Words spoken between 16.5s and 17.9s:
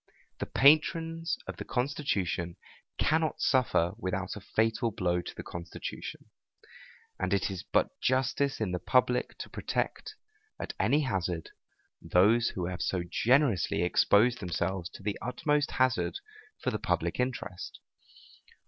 for the public interest.